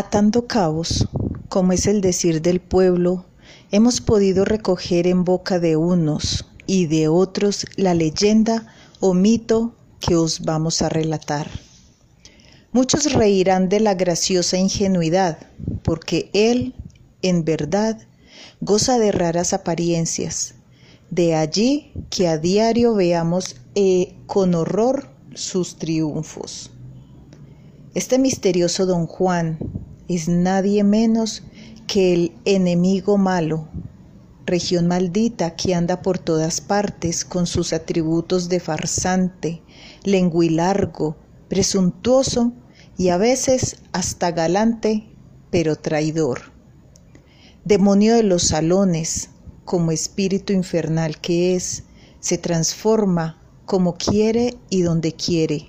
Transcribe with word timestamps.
Atando 0.00 0.46
cabos, 0.46 1.08
como 1.48 1.72
es 1.72 1.88
el 1.88 2.00
decir 2.00 2.40
del 2.40 2.60
pueblo, 2.60 3.24
hemos 3.72 4.00
podido 4.00 4.44
recoger 4.44 5.08
en 5.08 5.24
boca 5.24 5.58
de 5.58 5.74
unos 5.76 6.46
y 6.68 6.86
de 6.86 7.08
otros 7.08 7.66
la 7.74 7.94
leyenda 7.94 8.72
o 9.00 9.12
mito 9.12 9.74
que 9.98 10.14
os 10.14 10.42
vamos 10.42 10.82
a 10.82 10.88
relatar. 10.88 11.50
Muchos 12.70 13.12
reirán 13.12 13.68
de 13.68 13.80
la 13.80 13.94
graciosa 13.94 14.56
ingenuidad, 14.56 15.36
porque 15.82 16.30
él, 16.32 16.76
en 17.22 17.44
verdad, 17.44 17.98
goza 18.60 19.00
de 19.00 19.10
raras 19.10 19.52
apariencias. 19.52 20.54
De 21.10 21.34
allí 21.34 21.90
que 22.08 22.28
a 22.28 22.38
diario 22.38 22.94
veamos 22.94 23.56
eh, 23.74 24.14
con 24.26 24.54
horror 24.54 25.08
sus 25.34 25.74
triunfos. 25.74 26.70
Este 27.94 28.20
misterioso 28.20 28.86
don 28.86 29.08
Juan 29.08 29.58
es 30.08 30.26
nadie 30.28 30.82
menos 30.84 31.42
que 31.86 32.14
el 32.14 32.32
enemigo 32.44 33.18
malo, 33.18 33.68
región 34.46 34.86
maldita 34.86 35.54
que 35.54 35.74
anda 35.74 36.00
por 36.00 36.18
todas 36.18 36.62
partes 36.62 37.24
con 37.24 37.46
sus 37.46 37.74
atributos 37.74 38.48
de 38.48 38.60
farsante, 38.60 39.62
lenguilargo, 40.04 41.16
presuntuoso 41.48 42.54
y 42.96 43.10
a 43.10 43.18
veces 43.18 43.76
hasta 43.92 44.30
galante, 44.32 45.14
pero 45.50 45.76
traidor. 45.76 46.52
Demonio 47.64 48.16
de 48.16 48.22
los 48.22 48.44
salones, 48.44 49.30
como 49.66 49.92
espíritu 49.92 50.54
infernal 50.54 51.20
que 51.20 51.54
es, 51.54 51.84
se 52.20 52.38
transforma 52.38 53.38
como 53.66 53.96
quiere 53.96 54.56
y 54.70 54.80
donde 54.80 55.12
quiere. 55.12 55.68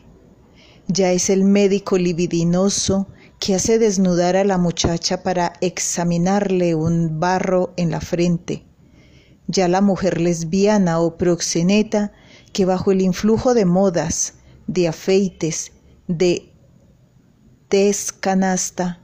Ya 0.88 1.12
es 1.12 1.30
el 1.30 1.44
médico 1.44 1.98
libidinoso 1.98 3.08
que 3.40 3.56
hace 3.56 3.80
desnudar 3.80 4.36
a 4.36 4.44
la 4.44 4.58
muchacha 4.58 5.24
para 5.24 5.54
examinarle 5.62 6.76
un 6.76 7.20
barro 7.20 7.74
en 7.78 7.92
la 7.92 8.02
frente. 8.02 8.66
Ya 9.48 9.68
la 9.68 9.82
mujer 9.82 10.20
lesbiana 10.20 11.00
o 11.00 11.18
proxeneta 11.18 12.12
que 12.54 12.66
bajo 12.66 12.92
el 12.92 13.02
influjo 13.02 13.54
de 13.54 13.66
modas, 13.66 14.36
de 14.68 14.88
afeites, 14.88 15.72
de 16.08 16.54
descanasta, 17.70 19.02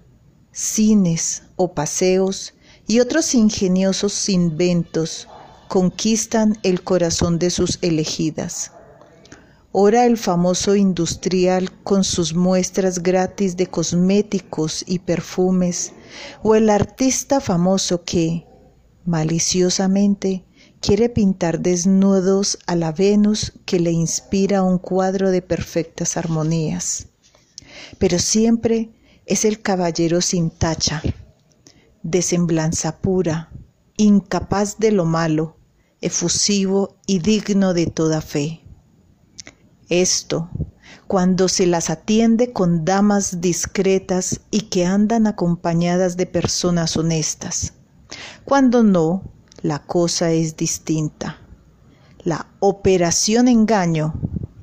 cines 0.51 1.43
o 1.55 1.73
paseos 1.73 2.53
y 2.87 2.99
otros 2.99 3.33
ingeniosos 3.35 4.29
inventos 4.29 5.27
conquistan 5.67 6.57
el 6.63 6.83
corazón 6.83 7.39
de 7.39 7.49
sus 7.49 7.79
elegidas. 7.81 8.71
Ora 9.77 10.05
el 10.05 10.17
famoso 10.17 10.77
industrial 10.77 11.69
con 11.83 12.05
sus 12.05 12.33
muestras 12.33 13.03
gratis 13.03 13.57
de 13.57 13.67
cosméticos 13.67 14.85
y 14.87 14.99
perfumes, 14.99 15.91
o 16.43 16.55
el 16.55 16.69
artista 16.69 17.41
famoso 17.41 18.05
que, 18.05 18.47
maliciosamente, 19.03 20.45
quiere 20.79 21.09
pintar 21.09 21.59
desnudos 21.59 22.57
a 22.67 22.77
la 22.77 22.93
Venus 22.93 23.51
que 23.65 23.81
le 23.81 23.91
inspira 23.91 24.63
un 24.63 24.77
cuadro 24.77 25.29
de 25.29 25.41
perfectas 25.41 26.15
armonías. 26.15 27.07
Pero 27.99 28.17
siempre 28.17 28.91
es 29.25 29.43
el 29.43 29.61
caballero 29.61 30.21
sin 30.21 30.51
tacha, 30.51 31.03
de 32.01 32.21
semblanza 32.21 33.01
pura, 33.01 33.51
incapaz 33.97 34.79
de 34.79 34.93
lo 34.93 35.03
malo, 35.03 35.57
efusivo 35.99 36.95
y 37.05 37.19
digno 37.19 37.73
de 37.73 37.87
toda 37.87 38.21
fe. 38.21 38.64
Esto, 39.89 40.49
cuando 41.07 41.47
se 41.47 41.67
las 41.67 41.89
atiende 41.89 42.51
con 42.51 42.85
damas 42.85 43.41
discretas 43.41 44.41
y 44.51 44.61
que 44.61 44.85
andan 44.85 45.27
acompañadas 45.27 46.17
de 46.17 46.25
personas 46.25 46.97
honestas. 46.97 47.73
Cuando 48.43 48.83
no, 48.83 49.23
la 49.61 49.79
cosa 49.79 50.31
es 50.31 50.57
distinta. 50.57 51.37
La 52.23 52.47
operación 52.59 53.47
engaño 53.47 54.15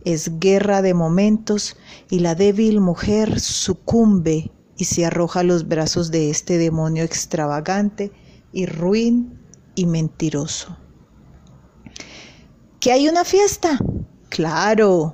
es 0.04 0.40
guerra 0.40 0.82
de 0.82 0.94
momentos 0.94 1.76
y 2.10 2.18
la 2.18 2.34
débil 2.34 2.80
mujer 2.80 3.38
sucumbe 3.38 4.50
y 4.76 4.84
se 4.84 5.06
arroja 5.06 5.40
a 5.40 5.44
los 5.44 5.68
brazos 5.68 6.10
de 6.10 6.30
este 6.30 6.58
demonio 6.58 7.04
extravagante 7.04 8.10
y 8.52 8.66
ruin 8.66 9.38
y 9.76 9.86
mentiroso. 9.86 10.76
¿Que 12.80 12.90
hay 12.90 13.08
una 13.08 13.24
fiesta? 13.24 13.78
Claro, 14.32 15.12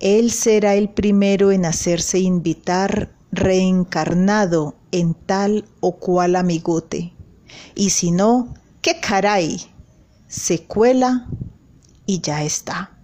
Él 0.00 0.30
será 0.30 0.76
el 0.76 0.88
primero 0.88 1.52
en 1.52 1.66
hacerse 1.66 2.20
invitar 2.20 3.14
reencarnado 3.30 4.76
en 4.92 5.12
tal 5.12 5.66
o 5.80 5.96
cual 5.96 6.36
amigote. 6.36 7.12
Y 7.74 7.90
si 7.90 8.12
no, 8.12 8.54
¿qué 8.80 8.98
caray? 8.98 9.60
Se 10.26 10.62
cuela 10.62 11.28
y 12.06 12.22
ya 12.22 12.44
está. 12.44 12.96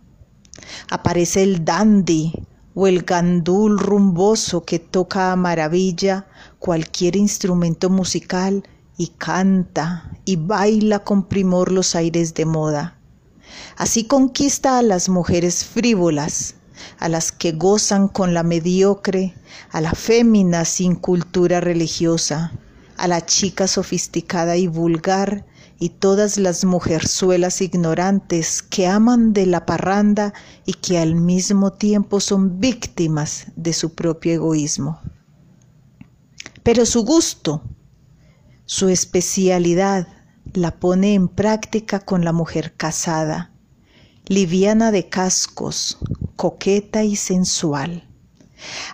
Aparece 0.88 1.42
el 1.42 1.66
dandy 1.66 2.32
o 2.74 2.86
el 2.86 3.02
gandul 3.02 3.78
rumboso 3.78 4.64
que 4.64 4.78
toca 4.78 5.32
a 5.32 5.36
maravilla 5.36 6.28
cualquier 6.60 7.14
instrumento 7.14 7.90
musical 7.90 8.66
y 8.96 9.08
canta 9.08 10.16
y 10.24 10.36
baila 10.36 11.00
con 11.00 11.24
primor 11.28 11.70
los 11.70 11.94
aires 11.94 12.32
de 12.32 12.46
moda. 12.46 13.01
Así 13.76 14.04
conquista 14.04 14.78
a 14.78 14.82
las 14.82 15.08
mujeres 15.08 15.64
frívolas, 15.64 16.54
a 16.98 17.08
las 17.08 17.32
que 17.32 17.52
gozan 17.52 18.08
con 18.08 18.34
la 18.34 18.42
mediocre, 18.42 19.34
a 19.70 19.80
la 19.80 19.92
fémina 19.92 20.64
sin 20.64 20.94
cultura 20.94 21.60
religiosa, 21.60 22.52
a 22.96 23.08
la 23.08 23.24
chica 23.24 23.66
sofisticada 23.66 24.56
y 24.56 24.66
vulgar, 24.66 25.44
y 25.82 25.88
todas 25.88 26.38
las 26.38 26.64
mujerzuelas 26.64 27.60
ignorantes 27.60 28.62
que 28.62 28.86
aman 28.86 29.32
de 29.32 29.46
la 29.46 29.66
parranda 29.66 30.32
y 30.64 30.74
que 30.74 30.98
al 30.98 31.16
mismo 31.16 31.72
tiempo 31.72 32.20
son 32.20 32.60
víctimas 32.60 33.46
de 33.56 33.72
su 33.72 33.92
propio 33.92 34.32
egoísmo. 34.32 35.00
Pero 36.62 36.86
su 36.86 37.04
gusto, 37.04 37.64
su 38.64 38.90
especialidad, 38.90 40.06
la 40.54 40.78
pone 40.78 41.14
en 41.14 41.28
práctica 41.28 42.00
con 42.00 42.24
la 42.24 42.32
mujer 42.32 42.74
casada, 42.76 43.52
liviana 44.26 44.90
de 44.90 45.08
cascos, 45.08 45.98
coqueta 46.36 47.04
y 47.04 47.16
sensual. 47.16 48.08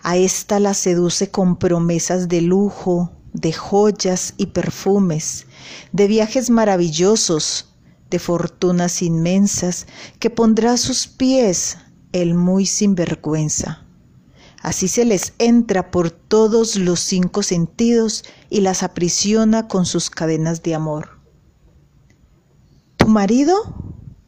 A 0.03 0.17
ésta 0.17 0.61
la 0.61 0.75
seduce 0.75 1.31
con 1.31 1.57
promesas 1.57 2.29
de 2.29 2.41
lujo, 2.41 3.13
de 3.33 3.53
joyas 3.53 4.35
y 4.37 4.47
perfumes, 4.47 5.47
de 5.93 6.07
viajes 6.07 6.49
maravillosos, 6.49 7.75
de 8.11 8.19
fortunas 8.19 9.03
inmensas 9.03 9.87
que 10.19 10.31
pondrá 10.31 10.73
a 10.73 10.79
sus 10.79 11.07
pies 11.07 11.77
el 12.13 12.35
muy 12.35 12.65
sinvergüenza. 12.67 13.85
Así 14.63 14.89
se 14.89 15.05
les 15.05 15.35
entra 15.39 15.91
por 15.91 16.11
todos 16.11 16.77
los 16.77 17.01
cinco 17.01 17.43
sentidos 17.43 18.25
y 18.49 18.61
las 18.61 18.83
aprisiona 18.83 19.69
con 19.69 19.87
sus 19.87 20.11
cadenas 20.11 20.63
de 20.63 20.75
amor. 20.75 21.18
¿Tu 23.09 23.15
marido? 23.15 23.55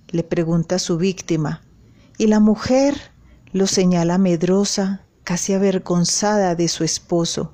le 0.09 0.23
pregunta 0.23 0.79
su 0.79 0.97
víctima, 0.97 1.61
y 2.17 2.29
la 2.29 2.41
mujer 2.41 3.13
lo 3.53 3.67
señala 3.67 4.17
medrosa, 4.17 5.05
casi 5.23 5.53
avergonzada 5.53 6.55
de 6.55 6.67
su 6.67 6.83
esposo. 6.83 7.53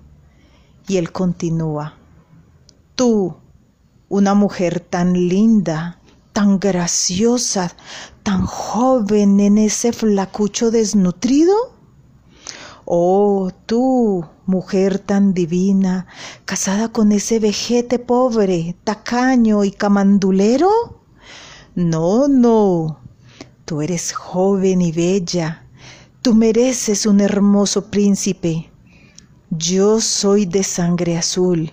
Y 0.86 0.98
él 0.98 1.10
continúa, 1.10 1.94
tú, 2.94 3.38
una 4.08 4.34
mujer 4.34 4.78
tan 4.78 5.14
linda, 5.14 6.00
tan 6.32 6.60
graciosa, 6.60 7.72
tan 8.22 8.46
joven 8.46 9.40
en 9.40 9.58
ese 9.58 9.92
flacucho 9.92 10.70
desnutrido? 10.70 11.56
Oh, 12.84 13.50
tú, 13.66 14.24
mujer 14.46 15.00
tan 15.00 15.34
divina, 15.34 16.06
casada 16.44 16.92
con 16.92 17.10
ese 17.10 17.40
vejete 17.40 17.98
pobre, 17.98 18.76
tacaño 18.84 19.64
y 19.64 19.72
camandulero? 19.72 20.96
No, 21.76 22.26
no, 22.26 23.00
tú 23.66 23.82
eres 23.82 24.14
joven 24.14 24.80
y 24.80 24.92
bella, 24.92 25.66
tú 26.22 26.34
mereces 26.34 27.04
un 27.04 27.20
hermoso 27.20 27.90
príncipe. 27.90 28.70
Yo 29.50 30.00
soy 30.00 30.46
de 30.46 30.62
sangre 30.62 31.18
azul. 31.18 31.70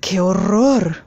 ¡Qué 0.00 0.20
horror! 0.20 0.98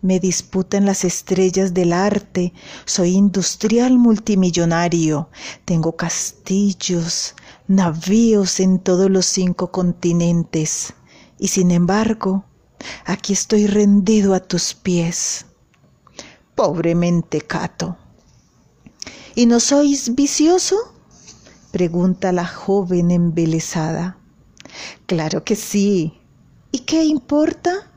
Me 0.00 0.20
disputan 0.20 0.86
las 0.86 1.04
estrellas 1.04 1.74
del 1.74 1.92
arte, 1.92 2.52
soy 2.84 3.16
industrial 3.16 3.98
multimillonario, 3.98 5.28
tengo 5.64 5.96
castillos, 5.96 7.34
navíos 7.66 8.60
en 8.60 8.78
todos 8.78 9.10
los 9.10 9.26
cinco 9.26 9.72
continentes, 9.72 10.94
y 11.36 11.48
sin 11.48 11.72
embargo, 11.72 12.44
aquí 13.06 13.32
estoy 13.32 13.66
rendido 13.66 14.34
a 14.34 14.40
tus 14.40 14.72
pies. 14.72 15.46
Pobre 16.54 16.94
mentecato. 16.94 17.96
¿Y 19.34 19.46
no 19.46 19.60
sois 19.60 20.14
vicioso? 20.14 20.76
pregunta 21.70 22.32
la 22.32 22.46
joven 22.46 23.10
embelesada. 23.10 24.18
Claro 25.06 25.44
que 25.44 25.56
sí, 25.56 26.22
¿Y 26.74 26.80
qué 26.80 27.04
importa? 27.04 27.90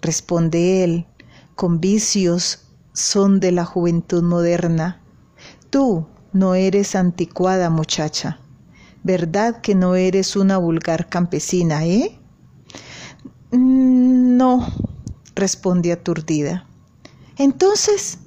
responde 0.00 0.82
él, 0.82 1.06
con 1.54 1.78
vicios 1.78 2.66
son 2.94 3.38
de 3.38 3.52
la 3.52 3.66
juventud 3.66 4.22
moderna. 4.22 5.02
Tú 5.68 6.06
no 6.32 6.54
eres 6.54 6.94
anticuada 6.94 7.68
muchacha. 7.68 8.40
¿Verdad 9.02 9.60
que 9.60 9.74
no 9.74 9.94
eres 9.94 10.36
una 10.36 10.56
vulgar 10.56 11.10
campesina, 11.10 11.84
eh? 11.84 12.18
Mm, 13.52 14.38
no, 14.38 14.66
respondí 15.34 15.90
aturdida. 15.90 16.66
Entonces, 17.36 18.18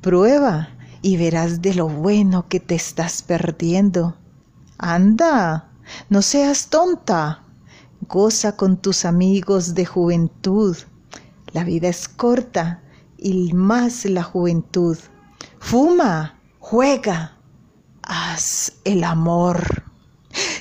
prueba 0.00 0.70
y 1.02 1.16
verás 1.16 1.60
de 1.60 1.74
lo 1.74 1.88
bueno 1.88 2.48
que 2.48 2.60
te 2.60 2.74
estás 2.74 3.22
perdiendo. 3.22 4.16
Anda, 4.78 5.70
no 6.08 6.22
seas 6.22 6.68
tonta. 6.68 7.44
Goza 8.08 8.56
con 8.56 8.78
tus 8.78 9.04
amigos 9.04 9.74
de 9.74 9.84
juventud. 9.84 10.76
La 11.52 11.64
vida 11.64 11.88
es 11.88 12.08
corta 12.08 12.82
y 13.18 13.52
más 13.52 14.04
la 14.06 14.22
juventud. 14.22 14.98
Fuma, 15.60 16.38
juega, 16.58 17.36
haz 18.02 18.72
el 18.84 19.04
amor. 19.04 19.84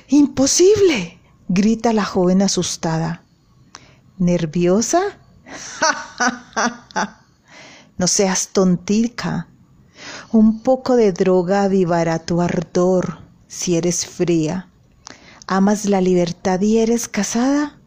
Imposible, 0.09 1.19
grita 1.47 1.93
la 1.93 2.05
joven 2.05 2.41
asustada. 2.41 3.23
¿Nerviosa? 4.17 5.01
no 7.97 8.07
seas 8.07 8.49
tontica. 8.49 9.47
Un 10.31 10.61
poco 10.63 10.95
de 10.95 11.11
droga 11.11 11.63
avivará 11.63 12.19
tu 12.19 12.41
ardor 12.41 13.19
si 13.47 13.75
eres 13.75 14.05
fría. 14.05 14.69
¿Amas 15.47 15.85
la 15.85 16.01
libertad 16.01 16.61
y 16.61 16.77
eres 16.77 17.07
casada? 17.07 17.77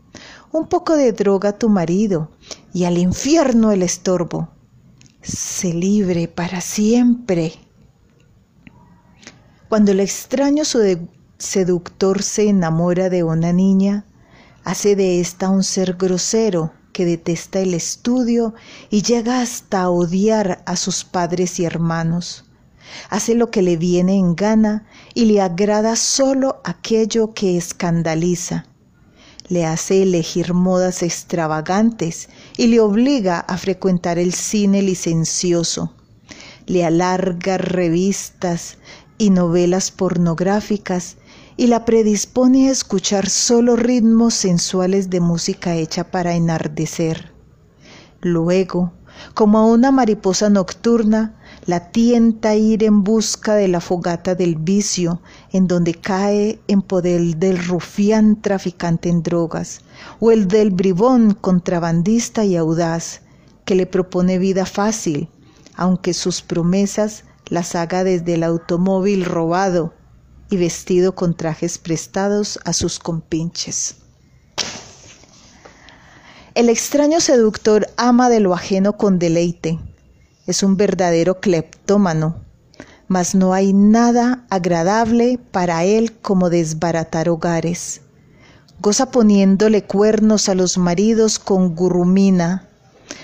Un 0.52 0.68
poco 0.68 0.96
de 0.96 1.12
droga 1.12 1.50
a 1.50 1.58
tu 1.58 1.68
marido 1.68 2.30
y 2.72 2.84
al 2.84 2.98
infierno 2.98 3.72
el 3.72 3.82
estorbo. 3.82 4.50
Sé 5.22 5.72
libre 5.72 6.28
para 6.28 6.60
siempre. 6.60 7.54
Cuando 9.68 9.92
el 9.92 10.00
extraño 10.00 10.62
seductor 11.38 12.22
se 12.22 12.48
enamora 12.48 13.08
de 13.08 13.24
una 13.24 13.52
niña, 13.52 14.04
hace 14.62 14.94
de 14.94 15.20
ésta 15.20 15.48
un 15.48 15.64
ser 15.64 15.94
grosero 15.94 16.72
que 16.94 17.05
detesta 17.05 17.58
el 17.58 17.75
estudio 17.75 18.55
y 18.88 19.02
llega 19.02 19.43
hasta 19.43 19.91
odiar 19.91 20.62
a 20.64 20.76
sus 20.76 21.05
padres 21.05 21.58
y 21.58 21.64
hermanos. 21.64 22.44
Hace 23.11 23.35
lo 23.35 23.50
que 23.50 23.62
le 23.62 23.76
viene 23.76 24.14
en 24.14 24.37
gana 24.37 24.87
y 25.12 25.25
le 25.25 25.41
agrada 25.41 25.96
solo 25.96 26.61
aquello 26.64 27.35
que 27.35 27.58
escandaliza. 27.58 28.67
Le 29.49 29.67
hace 29.67 30.05
elegir 30.05 30.55
modas 30.55 31.02
extravagantes 31.02 32.29
y 32.56 32.69
le 32.69 32.79
obliga 32.79 33.41
a 33.41 33.58
frecuentar 33.58 34.19
el 34.19 34.32
cine 34.32 34.81
licencioso. 34.81 35.93
Le 36.67 36.85
alarga 36.85 37.58
revistas 37.58 38.79
y 39.19 39.31
novelas 39.31 39.91
pornográficas 39.91 41.17
y 41.56 41.68
la 41.68 41.84
predispone 41.84 42.68
a 42.68 42.72
escuchar 42.72 43.28
solo 43.28 43.76
ritmos 43.76 44.34
sensuales 44.34 45.08
de 45.10 45.20
música 45.20 45.76
hecha 45.76 46.10
para 46.10 46.34
enardecer. 46.34 47.32
Luego, 48.20 48.92
como 49.34 49.58
a 49.58 49.66
una 49.66 49.92
mariposa 49.92 50.50
nocturna, 50.50 51.40
la 51.66 51.92
tienta 51.92 52.50
a 52.50 52.54
ir 52.56 52.82
en 52.82 53.04
busca 53.04 53.54
de 53.54 53.68
la 53.68 53.80
fogata 53.80 54.34
del 54.34 54.56
vicio, 54.56 55.22
en 55.52 55.68
donde 55.68 55.94
cae 55.94 56.58
en 56.66 56.82
poder 56.82 57.36
del 57.36 57.64
rufián 57.64 58.42
traficante 58.42 59.08
en 59.08 59.22
drogas, 59.22 59.80
o 60.18 60.32
el 60.32 60.48
del 60.48 60.70
bribón 60.70 61.34
contrabandista 61.34 62.44
y 62.44 62.56
audaz, 62.56 63.20
que 63.64 63.76
le 63.76 63.86
propone 63.86 64.38
vida 64.38 64.66
fácil, 64.66 65.28
aunque 65.76 66.12
sus 66.12 66.42
promesas 66.42 67.24
las 67.48 67.74
haga 67.76 68.04
desde 68.04 68.34
el 68.34 68.42
automóvil 68.42 69.24
robado 69.24 69.94
y 70.50 70.56
vestido 70.56 71.14
con 71.14 71.37
trajes 71.37 71.79
prestados 71.79 72.58
a 72.64 72.73
sus 72.73 72.99
compinches. 72.99 73.96
El 76.55 76.69
extraño 76.69 77.20
seductor 77.20 77.88
ama 77.96 78.29
de 78.29 78.41
lo 78.41 78.55
ajeno 78.55 78.96
con 78.96 79.19
deleite. 79.19 79.79
Es 80.46 80.62
un 80.62 80.76
verdadero 80.76 81.41
cleptómano, 81.41 82.37
mas 83.08 83.35
no 83.35 83.55
hay 83.55 83.73
nada 83.73 84.44
agradable 84.50 85.38
para 85.50 85.85
él 85.85 86.12
como 86.20 86.50
desbaratar 86.50 87.29
hogares. 87.29 88.02
Goza 88.81 89.11
poniéndole 89.11 89.85
cuernos 89.85 90.49
a 90.49 90.55
los 90.55 90.79
maridos 90.79 91.38
con 91.38 91.75
gurrumina, 91.75 92.69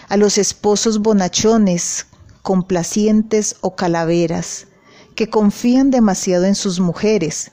a 0.09 0.17
los 0.17 0.39
esposos 0.39 1.01
bonachones 1.01 2.07
complacientes 2.43 3.57
o 3.61 3.77
calaveras, 3.77 4.67
que 5.15 5.29
confían 5.29 5.91
demasiado 5.91 6.45
en 6.45 6.55
sus 6.55 6.81
mujeres, 6.81 7.53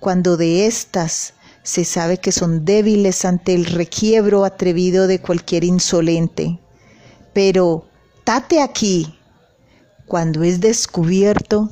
cuando 0.00 0.36
de 0.36 0.66
éstas 0.66 1.34
se 1.62 1.84
sabe 1.84 2.18
que 2.18 2.32
son 2.32 2.64
débiles 2.64 3.24
ante 3.24 3.54
el 3.54 3.66
requiebro 3.66 4.44
atrevido 4.44 5.06
de 5.06 5.20
cualquier 5.20 5.64
insolente. 5.64 6.60
Pero, 7.32 7.86
tate 8.24 8.62
aquí, 8.62 9.18
cuando 10.06 10.44
es 10.44 10.60
descubierto, 10.60 11.70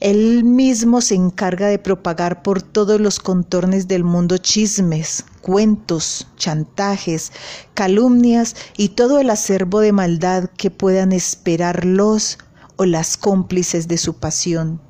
él 0.00 0.44
mismo 0.44 1.00
se 1.00 1.16
encarga 1.16 1.68
de 1.68 1.78
propagar 1.78 2.42
por 2.42 2.62
todos 2.62 3.00
los 3.00 3.18
contornos 3.18 3.88
del 3.88 4.04
mundo 4.04 4.38
chismes, 4.38 5.24
cuentos, 5.40 6.28
chantajes, 6.36 7.32
calumnias 7.74 8.54
y 8.76 8.90
todo 8.90 9.18
el 9.18 9.30
acervo 9.30 9.80
de 9.80 9.92
maldad 9.92 10.50
que 10.56 10.70
puedan 10.70 11.12
esperar 11.12 11.84
los 11.84 12.38
o 12.78 12.86
las 12.86 13.18
cómplices 13.18 13.86
de 13.88 13.98
su 13.98 14.14
pasión. 14.14 14.80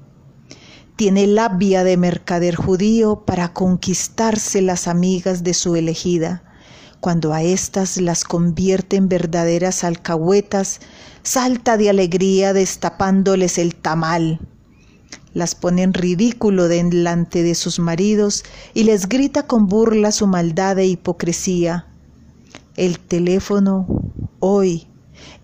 Tiene 0.94 1.26
labia 1.26 1.82
de 1.82 1.96
mercader 1.96 2.54
judío 2.54 3.24
para 3.26 3.52
conquistarse 3.52 4.62
las 4.62 4.86
amigas 4.86 5.42
de 5.42 5.54
su 5.54 5.74
elegida. 5.74 6.44
Cuando 7.00 7.32
a 7.32 7.42
éstas 7.42 7.96
las 7.96 8.22
convierte 8.22 8.94
en 8.94 9.08
verdaderas 9.08 9.82
alcahuetas, 9.82 10.78
salta 11.24 11.76
de 11.76 11.90
alegría 11.90 12.52
destapándoles 12.52 13.58
el 13.58 13.74
tamal 13.74 14.40
las 15.34 15.54
pone 15.54 15.82
en 15.82 15.94
ridículo 15.94 16.68
delante 16.68 17.42
de 17.42 17.54
sus 17.54 17.78
maridos 17.78 18.44
y 18.74 18.84
les 18.84 19.08
grita 19.08 19.46
con 19.46 19.66
burla 19.66 20.10
su 20.10 20.26
maldad 20.26 20.78
e 20.78 20.86
hipocresía. 20.86 21.86
El 22.76 22.98
teléfono, 22.98 23.86
hoy, 24.40 24.88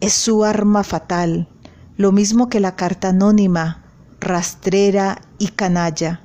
es 0.00 0.12
su 0.12 0.44
arma 0.44 0.84
fatal, 0.84 1.48
lo 1.96 2.10
mismo 2.12 2.48
que 2.48 2.60
la 2.60 2.74
carta 2.74 3.08
anónima, 3.08 3.84
rastrera 4.20 5.20
y 5.38 5.48
canalla. 5.48 6.22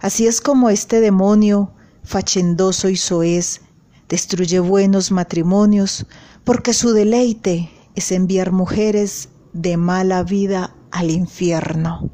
Así 0.00 0.26
es 0.26 0.40
como 0.40 0.68
este 0.68 1.00
demonio, 1.00 1.72
fachendoso 2.02 2.88
y 2.88 2.96
soez, 2.96 3.62
destruye 4.08 4.58
buenos 4.60 5.10
matrimonios, 5.10 6.06
porque 6.44 6.74
su 6.74 6.92
deleite 6.92 7.70
es 7.94 8.12
enviar 8.12 8.52
mujeres 8.52 9.30
de 9.52 9.76
mala 9.76 10.22
vida 10.24 10.74
al 10.90 11.10
infierno. 11.10 12.10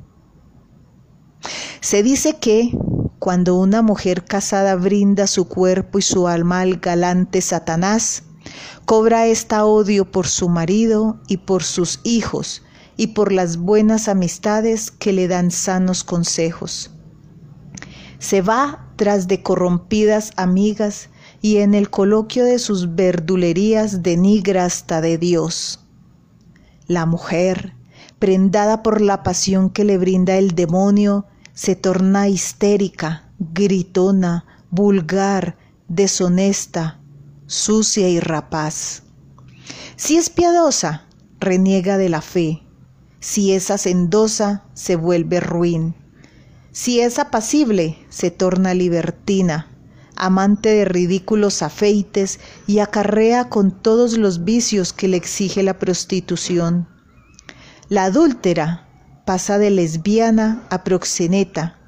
Se 1.80 2.02
dice 2.02 2.36
que 2.38 2.76
cuando 3.18 3.56
una 3.56 3.82
mujer 3.82 4.24
casada 4.24 4.76
brinda 4.76 5.26
su 5.26 5.48
cuerpo 5.48 5.98
y 5.98 6.02
su 6.02 6.28
alma 6.28 6.60
al 6.60 6.76
galante 6.76 7.40
Satanás, 7.40 8.24
cobra 8.84 9.26
esta 9.26 9.64
odio 9.64 10.10
por 10.10 10.28
su 10.28 10.48
marido 10.48 11.20
y 11.26 11.38
por 11.38 11.64
sus 11.64 12.00
hijos 12.04 12.62
y 12.98 13.08
por 13.08 13.32
las 13.32 13.56
buenas 13.56 14.08
amistades 14.08 14.90
que 14.90 15.14
le 15.14 15.28
dan 15.28 15.50
sanos 15.50 16.04
consejos. 16.04 16.90
Se 18.18 18.42
va 18.42 18.90
tras 18.96 19.28
de 19.28 19.42
corrompidas 19.42 20.32
amigas 20.36 21.08
y 21.40 21.58
en 21.58 21.74
el 21.74 21.88
coloquio 21.88 22.44
de 22.44 22.58
sus 22.58 22.96
verdulerías 22.96 24.02
denigra 24.02 24.64
hasta 24.64 25.00
de 25.00 25.16
Dios. 25.16 25.80
La 26.88 27.06
mujer, 27.06 27.72
prendada 28.18 28.82
por 28.82 29.00
la 29.00 29.22
pasión 29.22 29.70
que 29.70 29.84
le 29.84 29.96
brinda 29.96 30.36
el 30.36 30.56
demonio, 30.56 31.26
se 31.54 31.76
torna 31.76 32.28
histérica, 32.28 33.30
gritona, 33.38 34.44
vulgar, 34.70 35.56
deshonesta, 35.86 36.98
sucia 37.46 38.08
y 38.08 38.18
rapaz. 38.18 39.04
Si 39.94 40.16
es 40.16 40.30
piadosa, 40.30 41.04
reniega 41.38 41.96
de 41.96 42.08
la 42.08 42.22
fe. 42.22 42.62
Si 43.20 43.52
es 43.52 43.70
hacendosa, 43.70 44.64
se 44.74 44.94
vuelve 44.94 45.40
ruin. 45.40 45.94
Si 46.70 47.00
es 47.00 47.18
apacible, 47.18 47.98
se 48.08 48.30
torna 48.30 48.74
libertina, 48.74 49.66
amante 50.14 50.68
de 50.68 50.84
ridículos 50.84 51.62
afeites 51.62 52.38
y 52.66 52.78
acarrea 52.78 53.48
con 53.48 53.70
todos 53.72 54.16
los 54.16 54.44
vicios 54.44 54.92
que 54.92 55.08
le 55.08 55.16
exige 55.16 55.62
la 55.62 55.78
prostitución. 55.78 56.88
La 57.88 58.04
adúltera 58.04 58.86
pasa 59.26 59.58
de 59.58 59.70
lesbiana 59.70 60.66
a 60.70 60.84
proxeneta, 60.84 61.78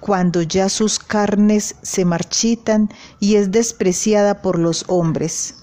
cuando 0.00 0.40
ya 0.40 0.68
sus 0.68 0.98
carnes 0.98 1.76
se 1.82 2.04
marchitan 2.06 2.88
y 3.18 3.34
es 3.34 3.50
despreciada 3.50 4.40
por 4.40 4.58
los 4.58 4.84
hombres. 4.88 5.56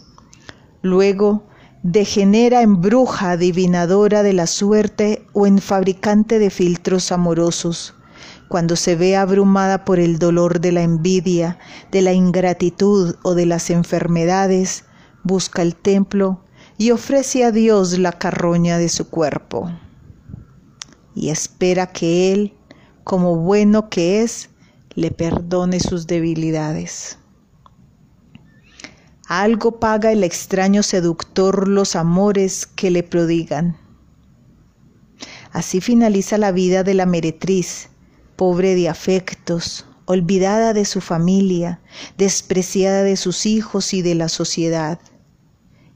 Luego 0.83 1.47
degenera 1.83 2.61
en 2.61 2.81
bruja 2.81 3.31
adivinadora 3.31 4.23
de 4.23 4.33
la 4.33 4.47
suerte 4.47 5.25
o 5.33 5.47
en 5.47 5.59
fabricante 5.59 6.39
de 6.39 6.49
filtros 6.49 7.11
amorosos, 7.11 7.93
cuando 8.47 8.75
se 8.75 8.95
ve 8.95 9.15
abrumada 9.15 9.85
por 9.85 9.99
el 9.99 10.19
dolor 10.19 10.61
de 10.61 10.71
la 10.71 10.81
envidia, 10.81 11.59
de 11.91 12.01
la 12.01 12.13
ingratitud 12.13 13.15
o 13.23 13.35
de 13.35 13.45
las 13.45 13.69
enfermedades, 13.69 14.85
busca 15.23 15.61
el 15.61 15.75
templo 15.75 16.43
y 16.77 16.91
ofrece 16.91 17.43
a 17.43 17.51
Dios 17.51 17.97
la 17.99 18.13
carroña 18.13 18.77
de 18.77 18.89
su 18.89 19.09
cuerpo. 19.09 19.71
Y 21.13 21.29
espera 21.29 21.87
que 21.87 22.31
Él, 22.31 22.53
como 23.03 23.35
bueno 23.37 23.89
que 23.89 24.21
es, 24.21 24.49
le 24.93 25.11
perdone 25.11 25.79
sus 25.79 26.07
debilidades. 26.07 27.17
Algo 29.27 29.81
paga 29.81 30.13
el 30.13 30.23
extraño 30.23 30.83
seductor 30.83 31.67
los 31.67 31.97
amores 31.97 32.65
que 32.65 32.89
le 32.91 33.03
prodigan. 33.03 33.75
Así 35.51 35.81
finaliza 35.81 36.37
la 36.37 36.53
vida 36.53 36.83
de 36.83 36.93
la 36.93 37.05
meretriz, 37.05 37.89
pobre 38.37 38.73
de 38.73 38.87
afectos, 38.87 39.85
olvidada 40.05 40.71
de 40.71 40.85
su 40.85 41.01
familia, 41.01 41.81
despreciada 42.17 43.03
de 43.03 43.17
sus 43.17 43.45
hijos 43.45 43.93
y 43.93 44.01
de 44.01 44.15
la 44.15 44.29
sociedad. 44.29 44.97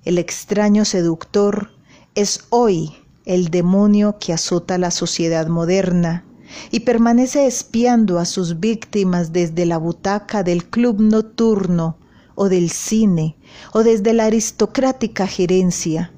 El 0.03 0.17
extraño 0.17 0.83
seductor 0.83 1.71
es 2.15 2.41
hoy 2.50 2.97
el 3.23 3.47
demonio 3.47 4.17
que 4.19 4.33
azota 4.33 4.77
la 4.77 4.91
sociedad 4.91 5.47
moderna 5.47 6.25
y 6.69 6.81
permanece 6.81 7.47
espiando 7.47 8.19
a 8.19 8.25
sus 8.25 8.59
víctimas 8.59 9.31
desde 9.31 9.65
la 9.65 9.77
butaca 9.77 10.43
del 10.43 10.65
club 10.65 11.00
nocturno 11.00 12.00
o 12.41 12.50
del 12.50 12.71
cine 12.71 13.38
o 13.71 13.83
desde 13.83 14.13
la 14.13 14.25
aristocrática 14.25 15.27
gerencia, 15.27 16.12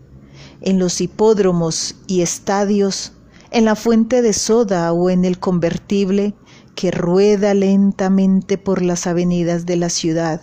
en 0.61 0.79
los 0.79 1.01
hipódromos 1.01 1.97
y 2.07 2.21
estadios, 2.21 3.11
en 3.51 3.65
la 3.65 3.75
fuente 3.75 4.21
de 4.21 4.31
soda 4.31 4.93
o 4.93 5.09
en 5.09 5.25
el 5.25 5.37
convertible 5.37 6.33
que 6.75 6.91
rueda 6.91 7.53
lentamente 7.53 8.57
por 8.57 8.81
las 8.81 9.05
avenidas 9.05 9.65
de 9.65 9.75
la 9.75 9.89
ciudad. 9.89 10.39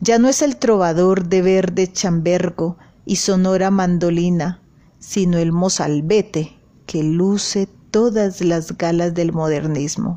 Ya 0.00 0.18
no 0.18 0.30
es 0.30 0.40
el 0.40 0.56
trovador 0.56 1.28
de 1.28 1.42
verde 1.42 1.92
chambergo 1.92 2.78
y 3.04 3.16
sonora 3.16 3.70
mandolina, 3.70 4.62
sino 4.98 5.36
el 5.36 5.52
mozalbete 5.52 6.56
que 6.86 7.02
luce 7.02 7.68
todas 7.90 8.40
las 8.40 8.78
galas 8.78 9.12
del 9.12 9.34
modernismo. 9.34 10.16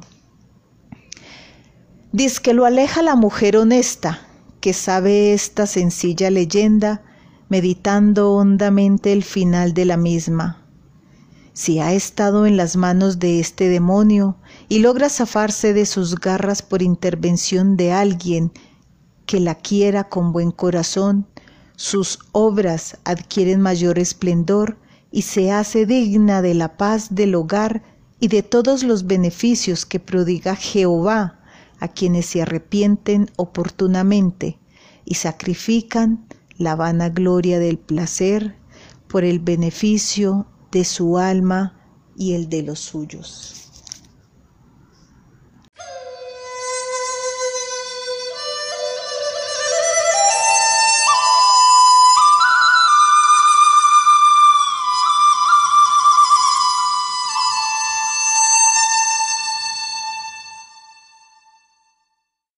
Diz 2.14 2.40
que 2.40 2.54
lo 2.54 2.64
aleja 2.64 3.02
la 3.02 3.18
mujer 3.18 3.58
honesta, 3.58 4.29
que 4.60 4.74
sabe 4.74 5.34
esta 5.34 5.66
sencilla 5.66 6.30
leyenda, 6.30 7.02
meditando 7.48 8.34
hondamente 8.34 9.14
el 9.14 9.24
final 9.24 9.74
de 9.74 9.86
la 9.86 9.98
misma. 9.98 10.64
Si 11.54 11.80
ha 11.80 11.94
estado 11.94 12.46
en 12.46 12.58
las 12.58 12.76
manos 12.76 13.20
de 13.20 13.40
este 13.40 13.70
demonio 13.70 14.38
y 14.70 14.80
logra 14.80 15.10
zafarse 15.10 15.74
de 15.74 15.86
sus 15.86 16.16
garras 16.16 16.62
por 16.62 16.82
intervención 16.82 17.76
de 17.76 17.92
alguien 17.92 18.52
que 19.26 19.40
la 19.40 19.56
quiera 19.56 20.06
con 20.06 20.32
buen 20.32 20.52
corazón, 20.52 21.28
sus 21.76 22.20
obras 22.32 22.98
adquieren 23.04 23.62
mayor 23.62 24.00
esplendor 24.00 24.78
y 25.12 25.24
se 25.24 25.52
hace 25.52 25.86
digna 25.86 26.42
de 26.42 26.54
la 26.54 26.78
paz 26.78 27.16
del 27.16 27.36
hogar 27.36 27.82
y 28.20 28.28
de 28.28 28.44
todos 28.44 28.84
los 28.84 29.08
beneficios 29.08 29.86
que 29.86 30.00
prodiga 30.00 30.56
Jehová 30.56 31.39
a 31.80 31.88
quienes 31.88 32.26
se 32.26 32.42
arrepienten 32.42 33.30
oportunamente 33.38 34.60
y 35.06 35.16
sacrifican 35.16 36.28
la 36.58 36.76
vana 36.76 37.10
gloria 37.10 37.60
del 37.60 37.78
placer 37.78 38.56
por 39.08 39.24
el 39.24 39.40
beneficio 39.40 40.46
de 40.72 40.86
su 40.86 41.18
alma 41.18 41.80
y 42.16 42.34
el 42.34 42.50
de 42.50 42.64
los 42.64 42.80
suyos. 42.80 43.69